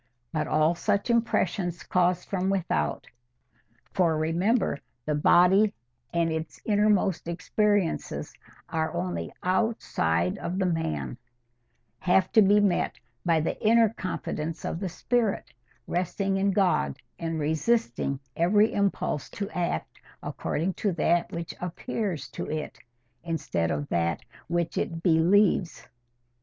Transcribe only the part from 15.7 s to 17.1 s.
resting in God